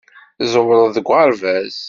[0.41, 1.75] Tẓewreḍ deg uɣerbaz.